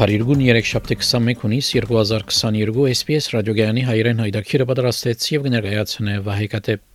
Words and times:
Փարիգուն 0.00 0.40
3 0.40 0.64
շաբթի 0.64 0.96
21 0.96 1.40
հունիս 1.42 1.66
2022 1.76 2.84
SPS 2.94 3.26
ռադիոգյանի 3.34 3.82
հայրեն 3.84 4.22
հայդակիրը 4.24 4.66
պատրաստեց 4.70 5.26
եւ 5.34 5.42
կներկայացնե 5.46 6.14
Վահե 6.28 6.46
Կատեփ 6.54 6.86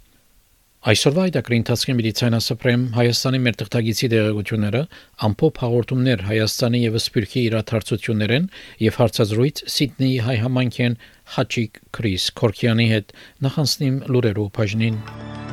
Այսօրվա 0.89 1.27
այդակրի 1.29 1.59
ընթացքին 1.61 1.99
մի 1.99 2.15
ցանասպրեմ 2.21 2.87
Հայաստանի 2.97 3.43
մեր 3.45 3.59
տղտագիցի 3.61 4.09
դեղեցությունները 4.15 4.83
ամփոփ 5.29 5.61
հաղորդումներ 5.65 6.27
Հայաստանի 6.33 6.83
եւ 6.87 6.99
Սփյուռքի 7.05 7.45
իրադարձություններեն 7.45 8.51
եւ 8.89 9.01
հարցազրույց 9.05 9.65
Սիդնեի 9.75 10.19
հայ 10.25 10.37
համայնքեն 10.49 11.01
Հաչիկ 11.37 11.81
Քրիս 11.99 12.29
Քորքյանի 12.41 12.93
հետ 12.95 13.17
նախանցնիմ 13.45 14.01
լուրերով 14.15 14.53
բաժնին 14.57 15.44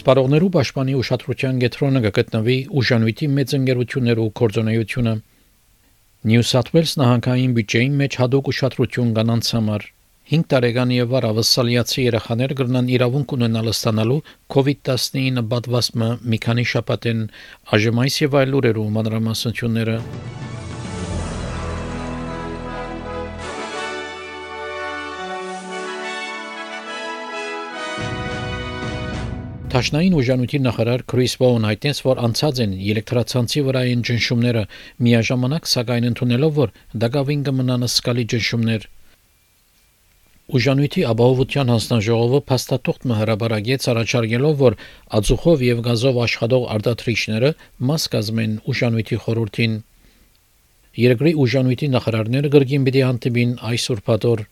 Սպարողներու 0.00 0.48
պաշտպանի 0.54 0.92
ուշադրության 0.96 1.58
կենտրոնը 1.60 2.00
կգտնվի 2.04 2.54
ուժանույթի 2.80 3.26
մեծ 3.36 3.50
ընկերություններու 3.58 4.28
կորձոնայությունը 4.40 5.12
Նյու 6.30 6.46
Սաթ 6.50 6.70
Ուելս 6.72 6.94
նահանգային 7.00 7.52
բյուջեին 7.58 7.98
մեջ 8.00 8.16
հadoop 8.20 8.48
ուշադրություն 8.52 9.10
կանանց 9.18 9.50
համար 9.56 9.84
5 10.32 10.46
տարեկան 10.54 10.94
եւ 10.96 11.12
վար 11.12 11.26
ավասալիացի 11.30 12.04
երեխաներ 12.06 12.54
կգնան 12.60 12.90
իրավունք 12.96 13.34
ունենալ 13.36 13.72
ստանալու 13.74 14.20
COVID-19 14.56 15.42
պատվաստումը 15.52 16.10
մի 16.32 16.40
քանի 16.46 16.64
շաբաթեն 16.72 17.26
այժմ 17.76 18.04
այս 18.06 18.20
եւ 18.24 18.38
այլ 18.40 18.54
լուրերու 18.56 18.86
մանրամասնությունները 18.96 19.98
Տաշնային 29.70 30.14
ուժանույթի 30.18 30.58
նախարար 30.64 31.02
Քրիս 31.10 31.34
Բոուն 31.38 31.66
հայտնեց, 31.68 31.98
որ 32.02 32.20
անցած 32.26 32.60
են 32.64 32.72
էլեկտրացանցի 32.90 33.60
վրային 33.66 34.00
ճնշումները 34.08 34.62
միաժամանակ 35.06 35.68
սակայն 35.72 36.08
ընդունելով, 36.08 36.56
որ 36.56 36.72
դակավին 37.04 37.44
կմնան 37.46 37.86
սկալի 37.86 38.24
ճնշումներ։ 38.32 38.88
Ուժանույթի 40.58 41.04
ապահովության 41.12 41.70
հանձնաժողովը 41.70 42.40
փաստաթուղթ 42.50 43.06
հրաբարագեց 43.20 43.86
առաջարկելով, 43.94 44.54
որ 44.66 44.78
ածուխով 45.20 45.64
եւ 45.70 45.84
գազով 45.86 46.18
աշխատող 46.26 46.66
արտադրիչները 46.74 47.50
մաս 47.90 48.10
կազմեն 48.10 48.56
ուժանույթի 48.74 49.20
խորհրդին։ 49.22 49.76
Երկրի 50.98 51.32
ուժանույթի 51.46 51.94
նախարարները 51.94 52.50
գրգին 52.58 52.90
պիտի 52.90 53.06
հանդիպին 53.06 53.54
այս 53.70 53.84
ուրբաթօր 53.94 54.48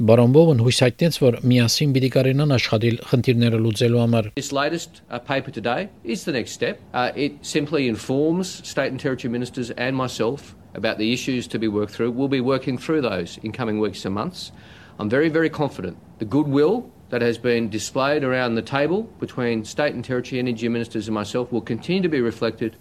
Բարոմբովն 0.00 0.62
հույս 0.64 0.78
հայտնեց, 0.80 1.16
որ 1.20 1.34
միասին 1.44 1.90
պիտի 1.92 2.08
կարենան 2.14 2.54
աշխատել 2.56 2.94
խնդիրները 3.10 3.58
լուծելու 3.60 3.98
համար։ 4.00 4.28
This 4.38 4.48
latest 4.56 5.02
uh, 5.10 5.18
paper 5.18 5.52
today 5.52 5.90
is 6.04 6.24
the 6.24 6.32
next 6.32 6.52
step. 6.52 6.80
Uh, 6.94 7.12
it 7.14 7.36
simply 7.42 7.86
informs 7.86 8.66
state 8.66 8.88
and 8.92 8.98
territory 8.98 9.30
ministers 9.30 9.70
and 9.72 9.94
myself 9.94 10.54
about 10.72 10.96
the 10.96 11.12
issues 11.12 11.46
to 11.48 11.58
be 11.58 11.68
worked 11.68 11.92
through. 11.92 12.12
We'll 12.12 12.32
be 12.32 12.40
working 12.40 12.78
through 12.78 13.02
those 13.02 13.36
in 13.42 13.52
coming 13.52 13.78
weeks 13.78 14.06
and 14.06 14.14
months. 14.14 14.52
I'm 14.98 15.10
very, 15.10 15.28
very 15.28 15.50
confident 15.50 15.98
the 16.18 16.24
goodwill 16.24 16.90
that 17.10 17.20
has 17.20 17.36
been 17.36 17.68
displayed 17.68 18.24
around 18.24 18.54
the 18.54 18.62
table 18.62 19.02
between 19.20 19.66
state 19.66 19.92
and 19.92 20.02
territory 20.02 20.38
energy 20.38 20.68
ministers 20.70 21.08
and 21.08 21.14
myself 21.14 21.52
will 21.52 21.60
continue 21.60 22.00
to 22.00 22.08
be 22.08 22.22
reflected, 22.22 22.76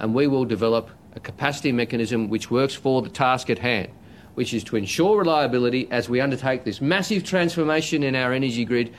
and 0.00 0.12
we 0.12 0.26
will 0.26 0.44
develop 0.44 0.90
a 1.14 1.20
capacity 1.20 1.70
mechanism 1.70 2.28
which 2.28 2.50
works 2.50 2.74
for 2.74 3.00
the 3.00 3.10
task 3.10 3.48
at 3.48 3.60
hand 3.60 3.90
Which 4.39 4.53
is 4.57 4.63
to 4.69 4.77
ensure 4.81 5.13
reliability 5.19 5.83
as 5.91 6.09
we 6.11 6.21
undertake 6.25 6.63
this 6.63 6.79
massive 6.79 7.23
transformation 7.31 8.03
in 8.09 8.15
our 8.15 8.31
energy 8.31 8.63
grid 8.71 8.93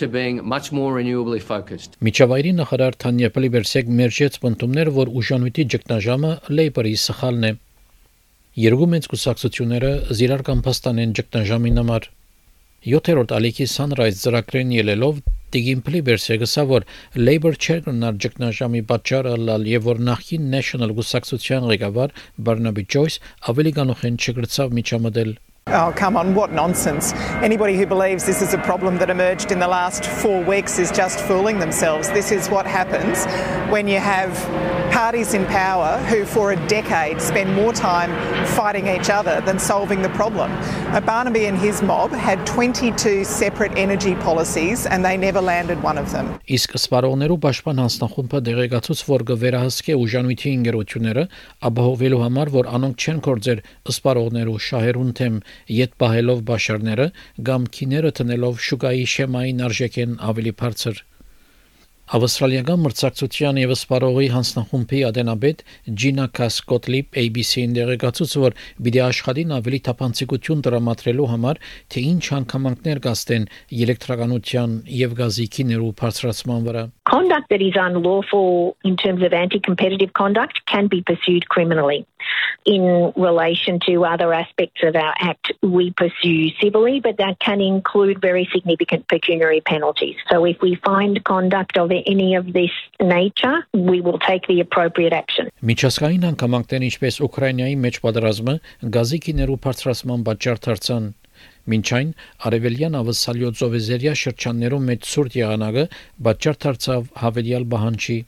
to 0.00 0.08
being 0.08 0.36
much 0.54 0.72
more 0.72 0.90
renewably 1.00 1.40
focused. 1.50 1.96
Միջավայրի 2.06 2.52
նախարար 2.60 2.96
Թանյա 3.02 3.30
Պլիբերսեկ 3.36 3.92
մերժեց 4.00 4.40
պնդումները, 4.42 4.92
որ 4.96 5.12
ուժանույթի 5.20 5.64
ճգնաժամը 5.74 6.32
Լեյբերի 6.56 6.94
սխալն 7.04 7.48
է։ 7.48 7.52
Երկու 8.66 8.90
մեծ 8.96 9.08
կուսակցությունները 9.12 9.92
զիրար 10.18 10.44
կամ 10.48 10.60
փաստան 10.66 11.00
են 11.04 11.16
ճգնաժամին 11.20 11.80
համար 11.82 12.10
7-րդ 12.86 13.34
ալիքի 13.36 13.66
Sunrise 13.76 14.22
ծրագրեն 14.24 14.76
ելելով 14.76 15.20
Տիգին 15.56 15.82
Փլիբերսը 15.86 16.36
գսա 16.42 16.62
որ 16.68 16.84
Labor 17.26 17.54
Chair-ն 17.66 18.02
ջկնաժամի 18.24 18.82
պատճառը 18.90 19.32
լալ 19.48 19.64
եւ 19.70 19.86
որ 19.88 20.02
նախին 20.10 20.50
National 20.54 20.92
Գուսակցության 20.98 21.68
ղեկավար 21.72 22.12
Barnaby 22.48 22.84
Joyce 22.96 23.22
ավելի 23.54 23.72
կանոխեն 23.80 24.20
չգրծավ 24.20 24.76
միջամտել 24.80 25.32
Oh, 25.68 25.92
come 25.96 26.16
on, 26.16 26.36
what 26.36 26.52
nonsense. 26.52 27.12
Anybody 27.42 27.76
who 27.76 27.86
believes 27.86 28.24
this 28.24 28.40
is 28.40 28.54
a 28.54 28.58
problem 28.58 28.98
that 28.98 29.10
emerged 29.10 29.50
in 29.50 29.58
the 29.58 29.66
last 29.66 30.06
four 30.06 30.40
weeks 30.44 30.78
is 30.78 30.92
just 30.92 31.18
fooling 31.18 31.58
themselves. 31.58 32.08
This 32.10 32.30
is 32.30 32.48
what 32.48 32.66
happens 32.68 33.24
when 33.68 33.88
you 33.88 33.98
have 33.98 34.30
parties 34.92 35.34
in 35.34 35.44
power 35.46 35.98
who, 36.06 36.24
for 36.24 36.52
a 36.52 36.68
decade, 36.68 37.20
spend 37.20 37.52
more 37.56 37.72
time 37.72 38.10
fighting 38.46 38.86
each 38.86 39.10
other 39.10 39.40
than 39.40 39.58
solving 39.58 40.02
the 40.02 40.08
problem. 40.10 40.52
Uh, 40.94 41.00
Barnaby 41.00 41.46
and 41.46 41.58
his 41.58 41.82
mob 41.82 42.12
had 42.12 42.46
22 42.46 43.24
separate 43.24 43.72
energy 43.76 44.14
policies 44.14 44.86
and 44.86 45.04
they 45.04 45.16
never 45.16 45.40
landed 45.40 45.82
one 45.82 45.98
of 45.98 46.12
them. 46.12 46.38
Իսկ 46.46 46.78
սպառողներու 46.78 47.40
պաշտպան 47.42 47.82
հանձնախումբը 47.82 48.40
դեղեկացուց, 48.48 49.00
որ 49.10 49.26
կվերահսկե 49.32 49.98
ուժանույթի 49.98 50.50
ինգերությունները, 50.56 51.24
ապահովելու 51.68 52.22
համար, 52.22 52.52
որ 52.54 52.70
անոնք 52.78 53.02
չեն 53.02 53.20
կործեր 53.26 53.62
սպառողներու 53.96 54.58
շահերուն 54.70 55.12
թեմ 55.20 55.40
յետ 55.80 55.98
պահելով 56.04 56.46
բաշարները 56.52 57.10
կամ 57.50 57.68
քիները 57.78 58.14
տնելով 58.20 58.64
շուկայի 58.70 59.10
շեմային 59.16 59.68
արժեքեն 59.70 60.18
ավելի 60.30 60.56
բարձր 60.62 61.04
Ավստրալիական 62.06 62.82
մրցակցության 62.84 63.56
եւ 63.58 63.70
սպարողի 63.74 64.26
հանձնախումբի 64.30 64.98
ադենաբեդ 65.08 65.62
Ջինա 66.02 66.26
Կասկոտլիպ 66.38 67.16
ABC-ին 67.22 67.72
դերեկացուց 67.78 68.34
որ 68.42 68.54
բիդի 68.86 69.00
աշխատին 69.06 69.54
ավելի 69.56 69.80
թափանցիկություն 69.88 70.62
դրամատրելու 70.68 71.26
համար 71.32 71.60
թե 71.90 72.04
ինչ 72.12 72.22
հանգամանքներ 72.36 73.00
կաստեն 73.08 73.48
էլեկտրականության 73.86 74.78
եւ 75.02 75.18
գազի 75.22 75.48
քիներու 75.58 75.90
բարձրացման 76.02 76.70
վրա 76.70 76.84
Conduct 77.10 77.50
that 77.50 77.62
is 77.62 77.74
unlawful 77.88 78.76
in 78.84 78.96
terms 78.96 79.22
of 79.26 79.32
anti-competitive 79.32 80.12
conduct 80.14 80.62
can 80.66 80.86
be 80.86 81.02
pursued 81.02 81.48
criminally. 81.48 82.06
In 82.64 83.12
relation 83.14 83.78
to 83.86 84.04
other 84.04 84.32
aspects 84.32 84.82
of 84.82 84.96
our 84.96 85.14
Act, 85.20 85.52
we 85.62 85.92
pursue 85.92 86.50
civilly, 86.60 87.00
but 87.00 87.16
that 87.18 87.38
can 87.38 87.60
include 87.60 88.20
very 88.20 88.48
significant 88.52 89.06
pecuniary 89.08 89.60
penalties. 89.60 90.16
So 90.30 90.44
if 90.44 90.60
we 90.60 90.74
find 90.84 91.22
conduct 91.24 91.78
of 91.78 91.92
any 91.92 92.34
of 92.34 92.52
this 92.52 92.74
nature, 93.00 93.66
we 93.72 94.00
will 94.00 94.18
take 94.18 94.46
the 94.48 94.58
appropriate 94.60 95.12
action. 95.12 95.46
Միջազգային 95.62 96.26
հանգամանքներ 96.26 96.88
ինչպես 96.90 97.20
Ուկրաինայի 97.26 97.76
մեջ 97.86 98.00
պատերազմը 98.06 98.56
գազի 98.96 99.22
քիներու 99.26 99.60
բարձրացման 99.66 100.26
պատճառ 100.26 100.60
դարձան 100.66 101.06
Մինչ 101.72 101.86
այն 101.98 102.10
արևելյան 102.48 102.96
ավսալյո 103.00 103.48
ծովեզերիա 103.60 104.14
շրջաններում 104.20 104.86
մեծ 104.90 105.08
ցուրտ 105.12 105.36
եղանակը 105.40 105.84
պատճառ 106.28 106.58
դարձավ 106.64 107.10
հավելյալ 107.22 107.66
բահանջի 107.72 108.18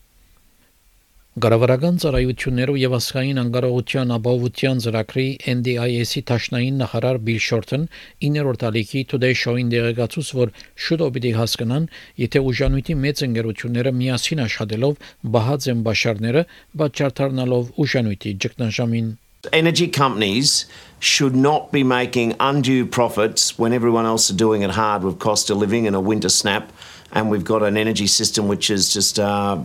Գարավարական 1.38 1.99
ծառայություններով 2.02 2.76
եւ 2.81 2.94
ասխային 2.96 3.40
անկարողության 3.43 4.14
ապահովության 4.14 4.81
ծրագրի 4.85 5.26
NDIS-ի 5.52 6.23
տաշնային 6.31 6.81
նախարար 6.82 7.20
Բիլ 7.29 7.43
Շորթն 7.46 7.85
9-րդ 8.26 8.64
ալիքի 8.69 9.02
Today 9.12 9.37
Show-ին 9.43 9.70
դեղեկացուց, 9.75 10.32
որ 10.40 10.52
շուտով 10.87 11.12
պիտի 11.19 11.32
հասկանան, 11.38 11.87
եթե 12.25 12.43
ուժանույթի 12.49 12.99
մեծ 13.05 13.23
ընկերությունները 13.29 13.94
միասին 14.00 14.44
աշխատելով 14.49 15.06
բահած 15.38 15.70
են 15.75 15.87
բաշարները, 15.87 16.44
պատճառ 16.82 17.17
դառնալով 17.23 17.73
ուժանույթի 17.87 18.37
ճգնաժամին 18.43 19.17
Energy 19.52 19.87
companies 19.87 20.67
should 20.99 21.37
not 21.37 21.70
be 21.70 21.85
making 21.85 22.35
undue 22.40 22.85
profits 22.85 23.56
when 23.56 23.73
everyone 23.73 24.05
else 24.05 24.29
is 24.31 24.37
doing 24.37 24.62
it 24.62 24.70
hard 24.70 25.05
with 25.05 25.20
cost 25.20 25.49
of 25.49 25.58
living 25.58 25.87
and 25.87 25.94
a 25.94 26.00
winter 26.00 26.29
snap 26.29 26.73
and 27.13 27.29
we've 27.29 27.44
got 27.45 27.61
an 27.63 27.77
energy 27.77 28.07
system 28.07 28.47
which 28.47 28.69
is 28.69 28.91
just 28.91 29.19
uh, 29.19 29.57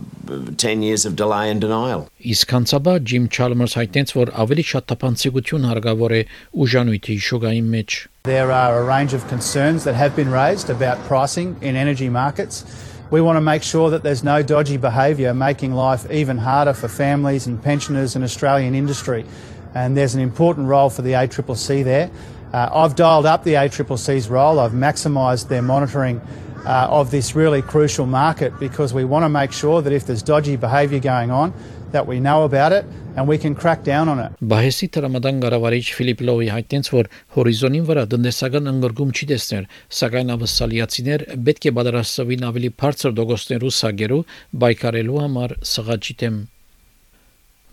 10 0.57 0.83
years 0.83 1.05
of 1.05 1.15
delay 1.15 1.49
and 1.49 1.59
denial. 1.59 2.07
Իսկ 2.21 2.53
հանցաբա 2.55 2.93
Ջիմ 3.09 3.25
Չալմերս 3.33 3.73
հայտնեց, 3.79 4.13
որ 4.17 4.31
ավելի 4.43 4.65
շատ 4.71 4.85
տապանցիկություն 4.91 5.65
հարգավոր 5.69 6.15
է 6.19 6.21
ուժանույթի 6.65 7.17
շուկայի 7.29 7.63
մեջ։ 7.73 7.97
There 8.29 8.51
are 8.51 8.77
a 8.77 8.83
range 8.85 9.13
of 9.17 9.25
concerns 9.27 9.83
that 9.89 9.95
have 9.95 10.15
been 10.15 10.29
raised 10.29 10.69
about 10.69 11.01
pricing 11.09 11.57
in 11.61 11.75
energy 11.75 12.09
markets. 12.09 12.63
We 13.09 13.21
want 13.21 13.37
to 13.37 13.41
make 13.41 13.63
sure 13.63 13.89
that 13.89 14.03
there's 14.03 14.23
no 14.23 14.43
dodgy 14.43 14.77
behaviour 14.77 15.33
making 15.33 15.73
life 15.73 16.05
even 16.11 16.37
harder 16.37 16.73
for 16.73 16.87
families 16.87 17.47
and 17.47 17.57
pensioners 17.61 18.15
and 18.15 18.23
Australian 18.23 18.75
industry. 18.75 19.25
And 19.73 19.97
there's 19.97 20.13
an 20.13 20.21
important 20.21 20.67
role 20.67 20.91
for 20.91 21.01
the 21.01 21.13
ACCC 21.13 21.83
there. 21.83 22.11
Uh, 22.53 22.69
I've 22.71 22.95
dialed 22.95 23.25
up 23.25 23.43
the 23.43 23.53
ACCC's 23.53 24.29
role. 24.29 24.59
I've 24.59 24.73
maximised 24.73 25.47
their 25.47 25.63
monitoring 25.63 26.21
uh, 26.66 26.88
of 26.90 27.10
this 27.10 27.34
really 27.34 27.62
crucial 27.62 28.06
market 28.06 28.52
because 28.58 28.94
we 28.94 29.04
want 29.04 29.24
to 29.24 29.28
make 29.28 29.52
sure 29.52 29.82
that 29.82 29.92
if 29.92 30.06
there's 30.06 30.22
dodgy 30.22 30.56
behaviour 30.56 31.00
going 31.00 31.30
on, 31.30 31.52
that 31.92 32.06
we 32.06 32.18
know 32.18 32.42
about 32.42 32.72
it 32.72 32.84
and 33.16 33.28
we 33.28 33.38
can 33.38 33.54
crack 33.54 33.84
down 33.84 34.08
on 34.08 34.18
it. 34.18 34.32
Բահեսի 34.42 34.88
տրամադան 34.96 35.36
գարավարիչ 35.44 35.84
Ֆիլիպ 35.96 36.22
Լոուի 36.28 36.48
հայտնեց, 36.54 36.88
որ 36.94 37.10
հորիզոնին 37.36 37.84
վրա 37.90 38.04
տնտեսական 38.14 38.70
ընկերգում 38.72 39.12
չի 39.14 39.28
տեսներ, 39.30 39.68
սակայն 39.98 40.32
ավսալիացիներ 40.34 41.26
պետք 41.46 41.68
է 41.70 41.72
պատրաստվին 41.78 42.48
ավելի 42.50 42.70
բարձր 42.82 43.14
դոգոստներու 43.20 43.72
սագերու 43.78 44.20
բայկարելու 44.64 45.22
համար 45.24 45.56
սղաճի 45.74 46.16
դեմ։ 46.24 46.40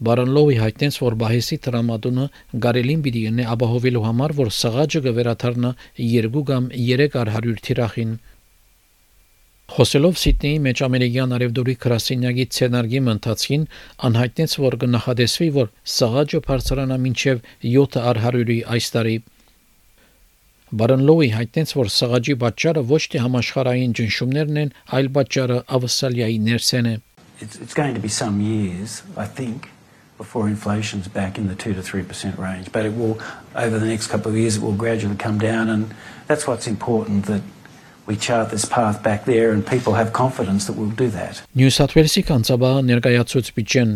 Բարոն 0.02 0.32
Լոուի 0.34 0.56
հայտնեց, 0.58 0.96
որ 1.02 1.16
Բահեսի 1.22 1.58
տրամադոնը 1.66 2.24
գարելին 2.62 3.02
պիտի 3.06 3.22
ունի 3.32 3.44
ապահովելու 3.54 4.06
համար, 4.06 4.32
որ 4.42 4.50
սղաճը 4.62 5.02
կվերաթարնա 5.08 5.72
2 6.02 6.42
կամ 6.50 6.70
300 6.74 7.62
թիրախին 7.68 8.16
Խոսելով 9.72 10.18
Սիդնեի 10.20 10.56
մեջ 10.66 10.80
ամերիկյան 10.84 11.34
արևդուրի 11.38 11.74
քրասենյակի 11.80 12.46
ցենարգի 12.56 13.00
ընթացքին 13.12 13.62
անհայտնեց, 14.08 14.56
որ 14.60 14.76
կնախադեсվի, 14.82 15.48
որ 15.58 15.70
սաղաջը 15.96 16.42
բարձրանա 16.48 16.98
մինչև 17.06 17.46
7 17.64 17.96
առ 18.02 18.20
100-ի 18.26 18.58
այս 18.76 18.90
տարի։ 18.96 19.14
Բարոն 20.82 21.06
Լոուի 21.08 21.30
հայտնեց, 21.38 21.74
որ 21.80 21.92
սաղաջի 21.96 22.36
պատճառը 22.44 22.84
ոչ 22.92 23.02
թե 23.16 23.22
համաշխարհային 23.24 23.96
ճնշումներն 24.02 24.60
են, 24.66 24.74
այլ 25.00 25.08
պատճառը 25.16 25.62
ավսալիայի 25.80 26.38
ներսեն 26.52 26.92
է։ 26.92 26.96
It's, 27.40 27.56
it's 27.56 27.74
going 27.74 27.96
to 27.96 28.04
be 28.04 28.12
some 28.12 28.44
years, 28.44 29.04
I 29.16 29.26
think, 29.26 29.72
before 30.18 30.52
inflation's 30.52 31.08
back 31.08 31.40
in 31.40 31.48
the 31.48 31.56
2 31.56 31.74
to 31.74 31.82
3% 31.82 32.38
range, 32.38 32.72
but 32.76 32.86
it 32.86 32.94
will 33.00 33.18
over 33.56 33.80
the 33.80 33.88
next 33.88 34.08
couple 34.08 34.32
of 34.32 34.38
years 34.38 34.58
it 34.58 34.62
will 34.62 34.78
gradually 34.84 35.16
come 35.16 35.40
down 35.40 35.70
and 35.70 35.96
that's 36.28 36.46
what's 36.46 36.68
important 36.68 37.26
that 37.26 37.42
we 38.12 38.18
chart 38.18 38.50
this 38.52 38.66
path 38.66 38.98
back 39.08 39.22
there 39.24 39.50
and 39.56 39.62
people 39.66 39.94
have 39.94 40.12
confidence 40.12 40.62
that 40.68 40.76
we'll 40.76 40.96
do 41.04 41.10
that. 41.18 41.44
Նյու 41.56 41.72
Սաթ 41.72 41.94
Վելսի 41.96 42.24
կանցաբահը 42.28 42.82
ներկայացուց 42.92 43.52
բիջեն 43.58 43.92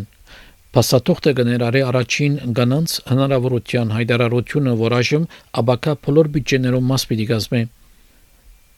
Փաստաթուղթը 0.76 1.32
կներառի 1.40 1.82
առաջին 1.90 2.34
գանանց 2.56 2.94
հնարավորության 3.12 3.92
հայտարարությունը, 3.96 4.72
որ 4.82 4.96
այժմ 5.00 5.28
աբակա 5.62 5.94
բոլոր 6.08 6.30
բյուջեներում 6.36 6.90
մաս 6.92 7.06
պիտի 7.12 7.28
կազմի։ 7.32 7.62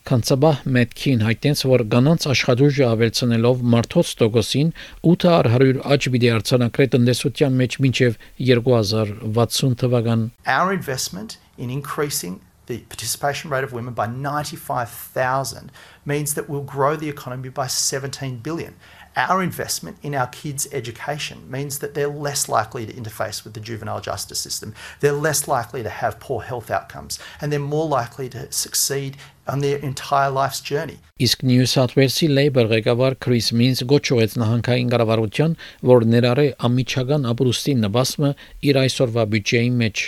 Կանցաբահ 0.07 0.59
Մետքին 0.77 1.23
հայտնեց, 1.27 1.63
որ 1.67 1.81
գանանց 1.93 2.27
աշխատուժը 2.33 2.85
ավելցնելով 2.87 3.63
մարդոց 3.73 4.11
տոկոսին 4.21 4.69
800 5.13 5.81
աճ 5.97 6.09
պիտի 6.13 6.29
արձանագրի 6.37 6.87
տնտեսության 6.93 7.57
մեջ 7.61 7.79
մինչև 7.85 8.21
2060 8.49 9.75
թվական։ 9.83 10.29
Our 10.45 10.69
investment 10.77 11.41
in 11.57 11.73
increasing 11.73 12.39
the 12.67 12.79
participation 12.89 13.49
rate 13.49 13.63
of 13.63 13.73
women 13.73 13.93
by 13.93 14.07
95,000 14.07 15.71
means 16.05 16.33
that 16.35 16.47
we'll 16.47 16.61
grow 16.61 16.95
the 16.95 17.09
economy 17.09 17.49
by 17.49 17.67
17 17.67 18.37
billion. 18.37 18.75
Our 19.17 19.41
investment 19.41 19.97
in 20.03 20.13
our 20.13 20.27
kids' 20.27 20.67
education 20.71 21.49
means 21.49 21.79
that 21.79 21.95
they're 21.95 22.07
less 22.07 22.47
likely 22.47 22.85
to 22.85 22.93
interface 22.93 23.43
with 23.43 23.55
the 23.55 23.59
juvenile 23.59 23.99
justice 23.99 24.39
system. 24.39 24.75
They're 24.99 25.11
less 25.11 25.47
likely 25.47 25.81
to 25.81 25.89
have 25.89 26.19
poor 26.19 26.43
health 26.43 26.69
outcomes 26.69 27.17
and 27.41 27.51
they're 27.51 27.59
more 27.59 27.87
likely 27.87 28.29
to 28.29 28.51
succeed 28.51 29.17
on 29.47 29.61
their 29.61 29.77
entire 29.77 30.29
life's 30.29 30.61
journey. 30.61 30.99
Իսկ 31.19 31.43
New 31.43 31.65
South 31.65 31.95
Wales-ի 31.97 32.27
Labour 32.29 32.67
ղեկավար 32.69 33.15
Chris 33.23 33.49
Minns 33.51 33.81
գոչուեց 33.89 34.35
նահանգային 34.37 34.91
կառավարության, 34.91 35.55
որ 35.91 36.05
ներառե 36.13 36.47
ամիջական 36.67 37.25
ապրուստի 37.31 37.73
նվազմը 37.81 38.31
իր 38.69 38.79
այսօրվա 38.83 39.23
բյուջեի 39.33 39.71
մեջ։ 39.81 40.03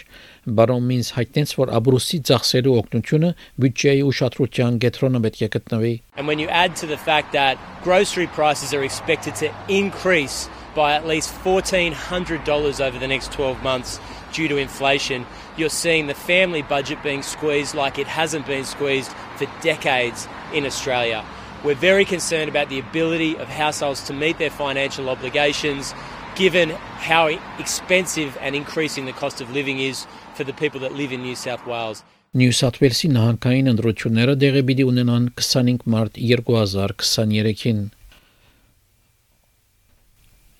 Բարոն 0.48 0.84
Մինս 0.88 1.10
հայտնեց, 1.16 1.52
որ 1.60 1.70
Աբրուսի 1.78 2.18
ծախսերի 2.28 2.72
օգնությունը 2.80 3.30
բյուջեի 3.64 4.02
ուշադրության 4.08 4.80
կենտրոնը 4.84 5.20
պետք 5.26 5.44
է 5.46 5.48
գտնվի։ 5.54 5.94
And 6.16 6.28
when 6.28 6.42
you 6.42 6.48
add 6.48 6.76
to 6.82 6.86
the 6.86 6.98
fact 6.98 7.32
that 7.32 7.58
grocery 7.82 8.26
prices 8.26 8.74
are 8.74 8.84
expected 8.84 9.34
to 9.36 9.52
increase 9.68 10.48
by 10.74 10.92
at 10.94 11.06
least 11.06 11.32
$1,400 11.44 12.80
over 12.80 12.98
the 12.98 13.08
next 13.08 13.32
12 13.32 13.62
months 13.62 14.00
due 14.32 14.48
to 14.48 14.56
inflation, 14.56 15.24
you're 15.56 15.68
seeing 15.70 16.08
the 16.08 16.14
family 16.14 16.62
budget 16.62 17.02
being 17.02 17.22
squeezed 17.22 17.74
like 17.74 17.98
it 17.98 18.06
hasn't 18.06 18.46
been 18.46 18.64
squeezed 18.64 19.12
for 19.36 19.46
decades 19.62 20.28
in 20.52 20.66
Australia. 20.66 21.24
We're 21.62 21.74
very 21.74 22.04
concerned 22.04 22.50
about 22.50 22.68
the 22.68 22.78
ability 22.78 23.38
of 23.38 23.48
households 23.48 24.02
to 24.04 24.12
meet 24.12 24.38
their 24.38 24.50
financial 24.50 25.08
obligations 25.08 25.94
given 26.34 26.70
how 26.70 27.28
expensive 27.58 28.36
and 28.40 28.56
increasing 28.56 29.06
the 29.06 29.12
cost 29.12 29.40
of 29.40 29.50
living 29.50 29.78
is 29.78 30.06
for 30.39 30.45
the 30.45 30.59
people 30.63 30.79
that 30.79 30.93
live 30.95 31.11
in 31.11 31.21
New 31.27 31.35
South 31.35 31.63
Wales. 31.67 31.99
Նյու 32.39 32.53
Սաթ 32.55 32.75
Վելսի 32.79 33.07
նահանգային 33.15 33.69
ընտրությունները 33.71 34.33
դեղի 34.41 34.61
պիտի 34.69 34.83
ունենան 34.89 35.23
25 35.39 35.87
մարտ 35.93 36.19
2023-ին։ 36.27 37.79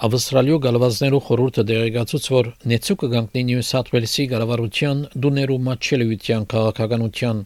Ավստրալիո 0.07 0.57
գալվազներու 0.65 1.21
խորհուրդը 1.27 1.65
դեղեկացուց, 1.69 2.27
որ 2.35 2.49
նեցու 2.73 2.97
կգանքնի 3.03 3.45
Նյու 3.51 3.63
Սաթ 3.69 3.93
Վելսի 3.93 4.27
գարավարության 4.33 5.05
դուներու 5.27 5.61
մաչելիության 5.69 6.49
քաղաքականության 6.55 7.41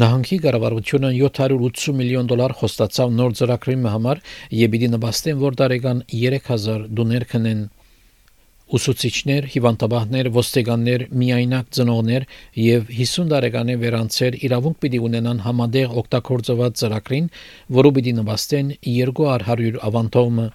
Նահանգի 0.00 0.36
կառավարությունը 0.42 1.08
780 1.20 1.96
միլիոն 2.00 2.28
դոլար 2.34 2.52
խոստացավ 2.58 3.10
նոր 3.20 3.34
ծրագրի 3.38 3.74
համար 3.94 4.20
եւ 4.64 4.70
պիտի 4.74 4.88
նպաստեն, 4.94 5.40
որ 5.44 5.58
տարեկան 5.60 6.04
3000 6.18 6.86
դուներ 6.98 7.26
քնեն։ 7.34 7.60
Ուսուցիչներ, 8.72 9.46
հիվանդաբաններ, 9.52 10.28
ոստիկաններ, 10.32 11.02
միայնակ 11.20 11.66
ծնողներ 11.76 12.24
եւ 12.64 12.88
50 12.96 13.28
տարեկանի 13.34 13.76
վերանցեր 13.84 14.38
իրավունք 14.48 14.80
պիտի 14.80 15.00
ունենան 15.10 15.44
համադեղ 15.44 15.96
օգտագործված 16.00 16.80
ծրագրին, 16.80 17.30
որը 17.78 17.94
պիտի 17.98 18.18
նվաստեն 18.24 18.74
200 18.88 19.80
ավանդոմը։ 19.90 20.46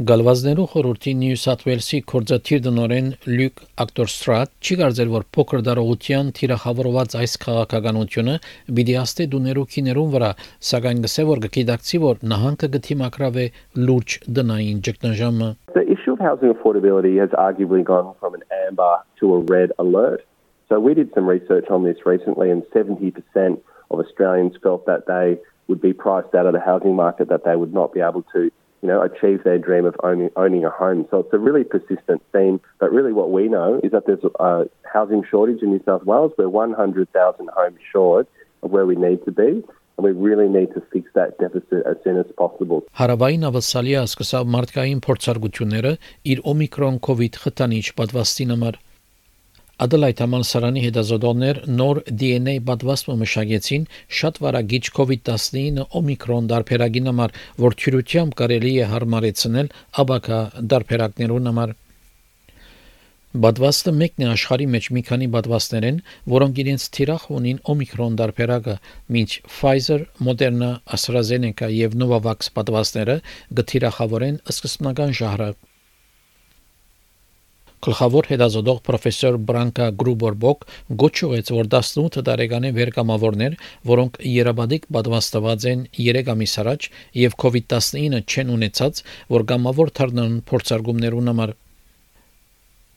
Գալվազներու 0.00 0.64
խորհրդի 0.72 1.12
Նյու 1.20 1.38
Սաթ 1.40 1.62
Ուելսի 1.66 1.98
կորզաթիր 2.08 2.60
դնորեն 2.64 3.08
Լյուկ 3.28 3.58
Ակտորստրատ 3.84 4.52
չի 4.64 4.76
կարծել, 4.80 5.10
որ 5.12 5.24
փոքր 5.36 5.64
դարողության 5.66 6.30
թիրախավորված 6.38 7.16
այս 7.20 7.34
քաղաքականությունը 7.42 8.36
պիտի 8.78 8.94
աստե 9.00 9.26
դուներու 9.34 9.66
քիներուն 9.74 10.14
վրա, 10.14 10.30
սակայն 10.70 11.02
գսե 11.04 11.24
որ 11.28 11.42
գիտակցի, 11.56 12.00
որ 12.06 12.24
նահանգը 12.32 12.70
գտիմակրավ 12.78 13.36
է 13.44 13.46
լուրջ 13.90 14.16
դնային 14.40 14.80
ճգնաժամը 14.88 15.50
The 15.76 15.84
issue 15.84 16.16
of 16.16 16.24
housing 16.24 16.54
affordability 16.54 17.20
has 17.20 17.36
arguably 17.36 17.84
gone 17.84 18.14
from 18.16 18.32
an 18.32 18.44
amber 18.64 18.94
to 19.20 19.34
a 19.34 19.40
red 19.52 19.76
alert. 19.76 20.24
So 20.70 20.80
we 20.80 20.94
did 20.94 21.12
some 21.12 21.28
research 21.28 21.68
on 21.68 21.84
this 21.84 22.06
recently, 22.06 22.48
and 22.48 22.64
70% 22.72 23.60
of 23.90 24.00
Australians 24.00 24.56
felt 24.62 24.86
that 24.86 25.04
they 25.12 25.36
would 25.68 25.82
be 25.82 25.92
priced 25.92 26.34
out 26.34 26.46
of 26.46 26.54
the 26.54 26.64
housing 26.64 26.96
market, 26.96 27.28
that 27.28 27.44
they 27.44 27.54
would 27.54 27.74
not 27.74 27.92
be 27.92 28.00
able 28.00 28.24
to, 28.32 28.50
you 28.82 28.88
know, 28.88 29.02
achieve 29.02 29.44
their 29.44 29.58
dream 29.58 29.84
of 29.84 29.94
owning, 30.02 30.30
owning 30.36 30.64
a 30.64 30.70
home. 30.70 31.06
So 31.10 31.18
it's 31.20 31.32
a 31.32 31.38
really 31.38 31.64
persistent 31.64 32.22
theme. 32.32 32.60
But 32.78 32.92
really, 32.92 33.12
what 33.12 33.30
we 33.30 33.48
know 33.48 33.80
is 33.82 33.92
that 33.92 34.06
there's 34.06 34.24
a 34.38 34.64
housing 34.90 35.22
shortage 35.30 35.62
in 35.62 35.70
New 35.70 35.82
South 35.84 36.04
Wales. 36.04 36.32
We're 36.38 36.48
100,000 36.48 37.50
homes 37.54 37.78
short 37.92 38.28
of 38.62 38.70
where 38.70 38.86
we 38.86 38.96
need 38.96 39.24
to 39.24 39.32
be. 39.32 39.62
and 40.00 40.16
we 40.16 40.28
really 40.28 40.48
need 40.48 40.72
to 40.72 40.80
fix 40.92 41.10
that 41.14 41.36
deficit 41.38 41.84
as 41.86 41.96
soon 42.04 42.16
as 42.16 42.26
possible. 42.42 42.80
Հարավային 42.96 43.44
ավսալիա 43.50 44.04
սկսավ 44.08 44.52
մարդկային 44.54 45.02
փորձարկությունները 45.06 45.92
իր 46.32 46.40
օմիկրոն 46.52 46.96
կոവിഡ് 47.06 47.40
խտանիչ 47.42 47.84
պատվաստին 48.00 48.54
համար։ 48.54 48.78
Ադելայդ 49.80 50.18
համալսարանի 50.20 50.80
հետազոտողներ 50.84 51.58
նոր 51.72 51.98
DNA 52.22 52.52
պատվաստումը 52.68 53.20
մշակեցին 53.22 53.86
շատ 54.18 54.40
վարագիչ 54.44 54.82
COVID-19 54.98 55.86
օմիկրոն 56.00 56.50
դարբերագին 56.50 57.08
համար, 57.10 57.32
որ 57.64 57.76
թյուրությամբ 57.82 58.34
կարելի 58.40 58.72
է 58.76 58.88
հարմարեցնել 58.90 59.70
աբակա 60.04 60.40
դարբերակներուն 60.74 61.48
համար։ 61.50 61.72
Բադվաստը 63.46 63.92
մեկն 64.02 64.26
է 64.26 64.28
աշխարհի 64.34 64.68
մեջ 64.74 64.90
մի 64.96 65.02
քանի 65.08 65.30
բադվաստներ 65.38 65.84
են, 65.92 66.02
որոնք 66.34 66.60
իրենց 66.64 66.86
թիրախ 66.96 67.26
ունին 67.38 67.60
օմիկրոն 67.72 68.20
դարբերակը, 68.20 68.76
մինչ 69.16 69.30
Pfizer, 69.46 70.00
Moderna, 70.28 70.70
AstraZeneca 70.98 71.72
եւ 71.72 71.96
Novavax 72.04 72.52
բադվաստները 72.58 73.20
գթիրախավորեն 73.60 74.40
սկզբնական 74.50 75.16
ժահրը։ 75.22 75.52
Գլխավոր 77.80 78.26
հետազոտող 78.28 78.78
պրոֆեսոր 78.84 79.36
Բրանկա 79.48 79.84
Գրուբորբոկ 80.00 80.64
գոչուեց, 81.00 81.50
որ 81.56 81.68
18 81.76 82.24
տարեկանի 82.26 82.70
վերկամավորներ, 82.76 83.54
որոնք 83.90 84.18
երաբադիկ 84.30 84.84
պատվաստված 84.96 85.64
են 85.70 85.86
3 85.96 86.28
ամիս 86.34 86.56
առաջ 86.60 86.88
եւ 87.20 87.36
COVID-19 87.44 88.20
չեն 88.20 88.52
ունեցած, 88.56 89.00
որ 89.32 89.46
գամավոր 89.52 89.92
թռնան 89.96 90.34
փորձարկումներուն 90.50 91.32
համար 91.32 91.54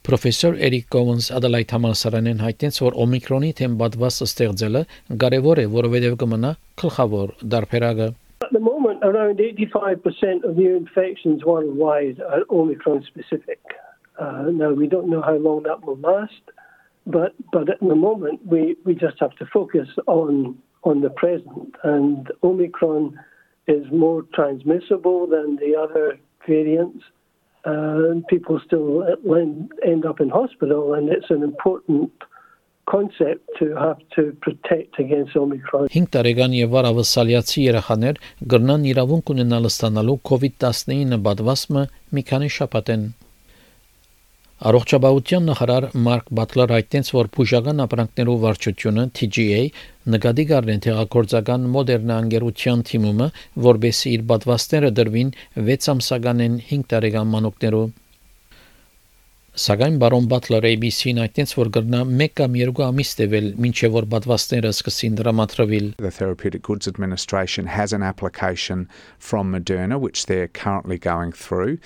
Պրոֆեսոր 0.03 0.57
Էրիկ 0.67 0.89
Կովենս 0.91 1.29
Adelaide 1.37 1.77
համալսարանեն 1.77 2.43
հայտնեց, 2.43 2.79
որ 2.83 2.97
օմիկրոնի 3.05 3.51
թեմ 3.59 3.77
բադված 3.79 4.17
ստեղծելը 4.25 4.81
կարևոր 5.23 5.61
է, 5.63 5.65
որովհետև 5.77 6.17
կմնա 6.25 6.51
գլխավոր 6.83 7.31
դարբերակը։ 7.55 8.09
At 8.43 8.51
the 8.51 8.59
moment, 8.59 8.99
around 9.07 9.39
85% 9.39 10.43
of 10.43 10.57
new 10.57 10.75
infections 10.75 11.47
worldwide 11.47 12.19
are 12.19 12.43
Omicron 12.49 12.99
specific. 13.07 13.79
Uh, 14.18 14.50
now, 14.52 14.72
we 14.72 14.86
don't 14.86 15.08
know 15.08 15.22
how 15.22 15.36
long 15.36 15.62
that 15.62 15.84
will 15.84 15.98
last, 15.98 16.42
but, 17.06 17.34
but 17.52 17.70
at 17.70 17.80
the 17.80 17.94
moment, 17.94 18.44
we, 18.46 18.76
we 18.84 18.94
just 18.94 19.18
have 19.20 19.34
to 19.36 19.46
focus 19.46 19.88
on, 20.06 20.58
on 20.82 21.00
the 21.00 21.10
present. 21.10 21.74
And 21.84 22.30
Omicron 22.42 23.18
is 23.66 23.84
more 23.92 24.22
transmissible 24.34 25.26
than 25.26 25.56
the 25.56 25.76
other 25.76 26.18
variants. 26.46 27.04
Uh, 27.64 28.20
people 28.28 28.60
still 28.64 29.04
end 29.84 30.06
up 30.06 30.20
in 30.20 30.30
hospital, 30.30 30.94
and 30.94 31.08
it's 31.08 31.30
an 31.30 31.42
important 31.42 32.10
concept 32.88 33.44
to 33.58 33.74
have 33.76 33.98
to 34.16 34.36
protect 34.40 34.98
against 34.98 35.36
Omicron. 35.36 35.88
5 35.92 36.08
տարեկան 36.14 36.54
եւ 36.56 36.76
առավս 36.80 37.12
սալիացի 37.16 37.64
երեխաներ 37.66 38.20
գրնան 38.52 38.86
իրավունք 38.92 39.32
ունենալ 39.34 39.68
ստանալու 39.68 40.18
COVID-19 40.30 41.18
պատվաստը 41.26 41.84
մի 42.16 42.22
քանի 42.30 42.48
շաբաթեն 42.56 43.04
Առողջապահության 44.63 45.49
նախարար 45.49 45.85
Մարկ 46.03 46.29
Բատլեր 46.39 46.71
հայտնեց, 46.71 47.09
որ 47.11 47.29
բուժական 47.35 47.83
ապրանքներով 47.83 48.37
վարչությունը 48.43 49.03
TGA 49.19 49.57
նկատի 50.13 50.45
կառնեն 50.51 50.83
թեղակորձական 50.85 51.65
մոդեռնա 51.73 52.19
անգերության 52.23 52.83
թիմումը, 52.89 53.27
որբեսի 53.65 54.13
իր 54.19 54.23
պատվաստները 54.29 54.93
դրվին 55.01 55.33
6 55.67 55.91
ամսականեն 55.95 56.55
5 56.69 56.87
տարեկան 56.95 57.29
մանուկներով։ 57.33 57.91
Սակայն 59.53 59.97
բարոն 60.01 60.27
Բատլերը 60.31 60.69
ABC-ին 60.73 61.19
այդտենց 61.27 61.51
որ 61.59 61.69
գրնա 61.75 61.99
1 62.25 62.31
կամ 62.39 62.55
2 62.57 62.85
ամիս 62.87 63.11
տևել 63.19 63.49
մինչև 63.61 63.91
որ 63.93 64.07
պատվաստները 64.13 64.71
սկսին 64.73 65.19
դրամատրվել 65.19 65.91
The 65.99 66.09
Therapeutic 66.15 66.63
Goods 66.65 66.89
Administration 66.89 67.69
has 67.75 67.93
an 67.93 68.01
application 68.01 68.87
from 69.19 69.53
Moderna 69.53 69.99
which 70.01 70.25
they're 70.25 70.49
currently 70.49 70.97
going 70.97 71.35
through 71.43 71.77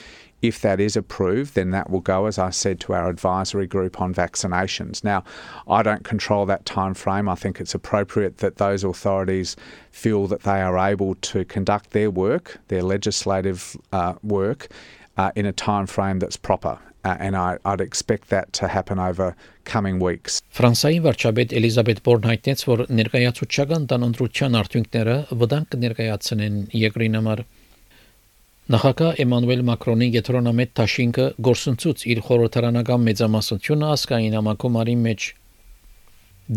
If 0.43 0.61
that 0.63 0.81
is 0.81 0.97
approved, 0.97 1.55
then 1.55 1.71
that 1.71 1.89
will 1.89 2.01
go, 2.01 2.27
as 2.27 2.37
I 2.37 2.51
said, 2.51 2.81
to 2.81 2.95
our 2.95 3.09
advisory 3.09 3.69
group 3.69 4.01
on 4.01 4.13
vaccinations. 4.13 5.05
Now, 5.05 5.23
I 5.69 5.83
don't 5.85 6.03
control 6.03 6.47
that 6.47 6.65
time 6.67 6.95
frame. 6.95 7.29
I 7.29 7.37
think 7.37 7.61
it's 7.61 7.75
appropriate 7.75 8.39
that 8.39 8.57
those 8.57 8.83
authorities 8.83 9.55
feel 9.93 10.27
that 10.27 10.43
they 10.43 10.61
are 10.61 10.77
able 10.79 11.15
to 11.17 11.45
conduct 11.45 11.91
their 11.91 12.11
work, 12.11 12.59
their 12.69 12.83
legislative 12.83 13.77
uh, 13.93 14.15
work, 14.25 14.69
uh, 15.17 15.31
in 15.37 15.47
a 15.47 15.53
time 15.53 15.87
frame 15.87 16.19
that's 16.19 16.37
proper. 16.37 16.79
Uh, 17.05 17.17
and 17.19 17.37
I, 17.37 17.59
would 17.65 17.81
expect 17.81 18.29
that 18.31 18.53
to 18.55 18.69
happen 18.69 18.99
over 18.99 19.35
coming 19.65 19.99
weeks. 19.99 20.41
Ֆրանսիայի 20.55 21.01
վարչապետ 21.03 21.55
Էլիզաբետ 21.59 22.03
Բորն 22.07 22.29
հայտնեց, 22.31 22.63
որ 22.69 22.85
ներկայացուցչական 22.99 23.89
տանընտրության 23.91 24.59
արդյունքները 24.61 25.17
վտանգ 25.41 25.73
կներկայացնեն 25.75 26.61
երկրին 26.79 27.19
համար։ 27.19 27.43
Նախագահ 28.68 29.20
Էմանուել 29.24 29.62
Մակրոնի 29.64 30.08
գետրոնամետ 30.12 30.72
Թաշինկը 30.76 31.26
գործընծուց 31.48 32.02
իր 32.12 32.20
խորհրդարանական 32.28 33.06
մեծամասնությունը 33.08 33.92
ասկային 33.96 34.36
համակոմարի 34.38 34.96
մեջ 35.08 35.28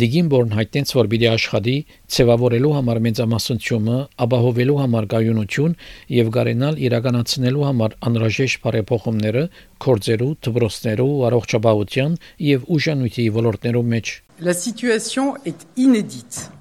Դիգինբորն 0.00 0.52
հայտնեց, 0.54 0.94
որ 0.98 1.10
պիտի 1.12 1.28
աշխատի 1.30 1.76
ցևավորելու 2.14 2.74
համար 2.76 3.00
մեծամասնությունը, 3.06 3.96
ապահովելու 4.26 4.76
համար 4.82 5.08
գայունություն 5.14 5.74
եւ 6.18 6.34
գարենալ 6.36 6.84
իրականացնելու 6.90 7.66
համար 7.70 7.98
անհրաժեշտ 8.10 8.62
բարեփոխումները 8.66 9.48
կորձերու, 9.86 10.30
դպրոցներու, 10.50 11.10
առողջապահության 11.30 12.22
եւ 12.50 12.70
ուժանույթի 12.78 13.26
ոլորտներում 13.38 13.92
մեջ։ 13.98 14.16
La 14.40 14.54
situation 14.54 15.36
est 15.44 15.66
inédite. 15.76 16.59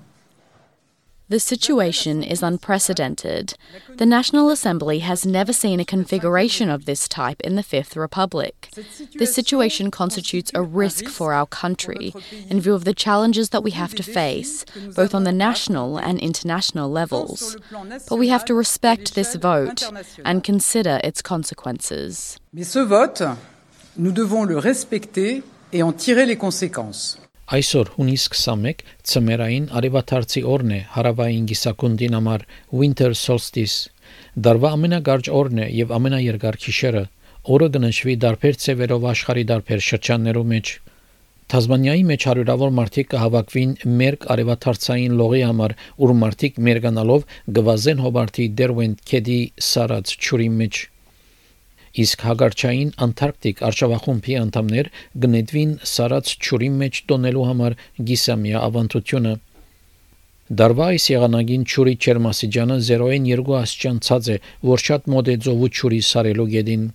The 1.30 1.40
situation 1.40 2.24
is 2.24 2.42
unprecedented. 2.42 3.54
The 3.96 4.08
National 4.08 4.50
Assembly 4.50 5.00
has 5.00 5.28
never 5.28 5.54
seen 5.54 5.80
a 5.80 5.86
configuration 5.86 6.72
of 6.72 6.86
this 6.86 7.08
type 7.08 7.40
in 7.42 7.56
the 7.56 7.62
Fifth 7.62 7.96
Republic. 7.96 8.70
This 9.14 9.36
situation 9.36 9.92
constitutes 9.92 10.50
a 10.56 10.64
risk 10.64 11.06
for 11.06 11.34
our 11.34 11.46
country 11.46 12.16
in 12.50 12.60
view 12.60 12.74
of 12.74 12.84
the 12.84 12.96
challenges 12.96 13.50
that 13.50 13.62
we 13.62 13.72
have 13.72 13.94
to 13.94 14.02
face, 14.02 14.66
both 14.96 15.14
on 15.14 15.24
the 15.24 15.32
national 15.32 15.98
and 15.98 16.20
international 16.20 16.90
levels. 16.90 17.56
But 18.10 18.18
we 18.18 18.30
have 18.30 18.44
to 18.46 18.56
respect 18.56 19.14
this 19.14 19.36
vote 19.36 19.84
and 20.26 20.44
consider 20.44 21.00
its 21.04 21.22
consequences. 21.22 22.40
Mais 22.52 22.64
ce 22.64 22.84
vote, 22.84 23.22
nous 23.98 24.12
devons 24.12 24.46
le 24.48 24.58
respecter 24.58 25.44
et 25.72 25.84
en 25.84 25.94
tirer 25.94 26.26
les 26.26 26.38
conséquences. 26.38 27.20
Այսօր 27.50 27.88
հունիս 27.96 28.24
21 28.30 28.82
ծմերային 29.10 29.64
արևաթարցի 29.80 30.42
օրն 30.56 30.74
է 30.76 30.78
հարավային 30.96 31.48
գիսակունդին 31.50 32.18
համար 32.18 32.44
Winter 32.82 33.08
Solstice։ 33.18 33.88
Դարվա 34.48 34.70
ամենագարջ 34.78 35.30
օրն 35.40 35.62
է 35.64 35.66
եւ 35.78 35.94
ամենաերկար 35.98 36.60
գիշերը։ 36.66 37.02
Օրը 37.56 37.70
կնշվի 37.78 38.16
դարբեր 38.26 38.60
ցևերով 38.66 39.08
աշխարի 39.14 39.46
դարբեր 39.54 39.84
շրջաններու 39.88 40.46
մեջ։ 40.54 40.76
Թազմանիայի 41.50 42.06
մեջ 42.12 42.30
հարյուրավոր 42.30 42.76
մարդիկ 42.82 43.12
կհավաքվին 43.16 43.74
մերկ 44.04 44.30
արևաթարցային 44.36 45.18
լողի 45.24 45.44
համար, 45.50 45.76
ուր 46.06 46.16
մարդիկ 46.22 46.62
մերկանալով 46.70 47.28
գվազեն 47.58 48.06
հոբարտի 48.06 48.48
Derwent 48.62 49.04
Kedi 49.10 49.42
սարած 49.72 50.18
ճուրի 50.22 50.54
մեջ 50.62 50.86
իսկ 52.06 52.26
հագարչային 52.30 52.96
Անտարկտիկ 53.08 53.62
արշավախումբի 53.70 54.40
անդամներ 54.46 54.90
գնետվին 55.26 55.76
սարած 55.94 56.34
ճուրի 56.48 56.72
մեջ 56.80 57.04
տոնելու 57.12 57.46
համար 57.52 57.78
գիսամիա 58.10 58.66
ավանդությունը 58.70 59.36
Դարվա 60.50 60.86
այս 60.92 61.04
եղանագին 61.12 61.66
ճուրի 61.72 61.92
չերմասիջանը 62.04 62.76
0-ին 62.86 63.26
2 63.30 63.58
աստիճան 63.58 63.98
ցած 64.06 64.30
է, 64.34 64.38
որ 64.70 64.82
շատ 64.84 65.10
մոտ 65.14 65.28
է 65.30 65.36
ծովու 65.46 65.68
ճուրի 65.80 66.00
սարելու 66.08 66.46
գեդին։ 66.54 66.88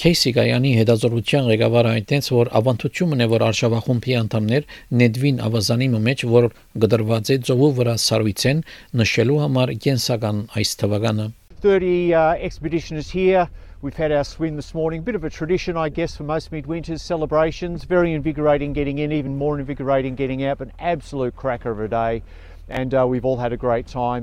Քեյսի 0.00 0.32
Գայանի 0.38 0.70
հետազոտության 0.78 1.50
ղեկավարը 1.50 1.92
հայտնեց, 1.96 2.30
որ 2.32 2.50
ավանդությունն 2.60 3.24
է, 3.24 3.26
որ 3.34 3.44
արշավախումբի 3.50 4.16
անդամներ 4.20 4.70
նեդվին 5.02 5.42
ավազանի 5.50 5.90
մեջ, 6.08 6.24
որ 6.36 6.48
գդրված 6.86 7.34
է 7.34 7.38
ծովու 7.50 7.70
վրա 7.80 7.98
սարվիցեն, 8.06 8.64
նշելու 9.02 9.38
համար 9.44 9.74
կենսական 9.84 10.42
այս 10.56 10.74
թվականը 10.80 11.28
30 11.60 12.14
uh, 12.14 12.36
expeditioners 12.36 13.10
here. 13.10 13.48
We've 13.82 13.94
had 13.94 14.12
our 14.12 14.24
swim 14.24 14.56
this 14.56 14.72
morning. 14.72 15.02
Bit 15.02 15.14
of 15.14 15.24
a 15.24 15.30
tradition, 15.30 15.76
I 15.76 15.90
guess, 15.90 16.16
for 16.16 16.22
most 16.22 16.50
midwinters 16.50 17.00
celebrations. 17.00 17.84
Very 17.84 18.14
invigorating 18.14 18.72
getting 18.72 18.98
in, 18.98 19.12
even 19.12 19.36
more 19.36 19.58
invigorating 19.58 20.14
getting 20.14 20.42
out, 20.44 20.58
but 20.58 20.68
an 20.68 20.74
absolute 20.78 21.36
cracker 21.36 21.70
of 21.70 21.80
a 21.80 21.88
day. 21.88 22.22
And 22.68 22.94
uh, 22.94 23.06
we've 23.06 23.24
all 23.24 23.36
had 23.36 23.52
a 23.52 23.58
great 23.58 23.86
time. 23.86 24.22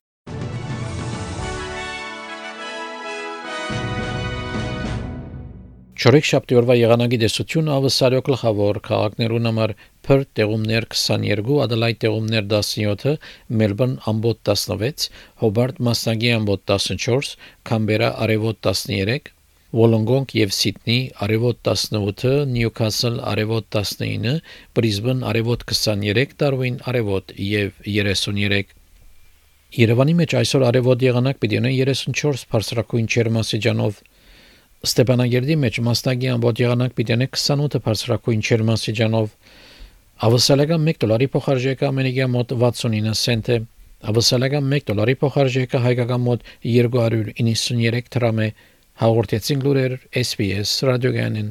Չորեքշաբթի 6.08 6.56
օրվա 6.56 6.76
եղանակի 6.80 7.18
դեսությունը 7.20 7.72
ավսարյո 7.74 8.20
գլխավոր 8.28 8.78
քաղաքներուն 8.86 9.50
համար 9.50 9.72
Perth 10.08 10.30
տեղումներ 10.40 10.86
22, 10.94 11.58
Adelaide 11.64 12.00
տեղումներ 12.04 12.46
17, 12.54 13.18
Melbourne 13.62 13.98
ամբոտ 14.12 14.40
16, 14.52 15.10
Hobart 15.44 15.82
մասնագի 15.88 16.32
ամբոտ 16.38 16.64
14, 16.72 17.34
Canberra 17.68 18.14
արևոտ 18.24 18.62
13, 18.70 19.34
Wollongong 19.82 20.32
եւ 20.40 20.56
Sydney 20.56 21.12
արևոտ 21.28 21.60
18, 21.76 22.34
Newcastle 22.56 23.20
արևոտ 23.34 23.68
19, 23.76 24.40
Brisbane 24.80 25.28
արևոտ 25.28 25.68
23, 25.76 26.38
Darwin 26.40 26.80
արևոտ 26.88 27.36
եւ 27.52 27.84
33 27.84 28.78
Երևանի 29.76 30.14
մեջ 30.24 30.40
այսօր 30.40 30.72
արևոտ 30.72 31.10
եղանակ 31.12 31.44
պիտի 31.44 31.58
ունենա 31.66 31.90
34 31.92 32.48
բարձրակույն 32.54 33.10
ջերմաստիճանով 33.18 34.06
Ստեփանագերդի 34.83 35.57
մեջ 35.63 35.77
մասնագի 35.87 36.31
ամբողջ 36.33 36.61
եղանակ 36.63 36.95
պիտի 36.99 37.15
ունենա 37.17 37.29
28 37.37 37.83
բարձրակույն 37.85 38.41
ջերմաստիճանով 38.49 39.37
Ավսալական 40.29 40.89
1 40.93 40.99
դոլարի 41.05 41.29
փոխարժեքը 41.35 41.87
ամերիկյան 41.89 42.33
մոտ 42.35 42.55
69 42.65 43.15
سنت 43.23 43.51
է 43.55 43.57
Ավսալական 44.13 44.77
1 44.79 44.87
դոլարի 44.91 45.17
փոխարժեքը 45.23 45.83
հայկական 45.87 46.23
մոտ 46.27 46.47
293 46.67 48.13
դրամ 48.17 48.45
է 48.47 48.49
հաղորդեցին 49.03 49.67
լուրեր 49.67 49.99
SPS 50.23 50.75
ռադիոգանին 50.91 51.51